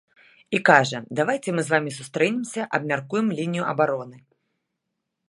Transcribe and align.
І 0.57 0.59
кажа, 0.69 1.01
давайце 1.19 1.49
мы 1.57 1.61
з 1.67 1.73
вамі 1.73 1.91
сустрэнемся, 1.99 2.61
абмяркуем 2.79 3.27
лінію 3.41 3.63
абароны. 3.75 4.17